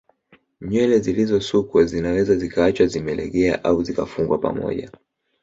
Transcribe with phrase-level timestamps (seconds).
[0.61, 4.91] Nywele zilizosukwa zinaweza zikaachwa zimelegea au zikafungwa pamoja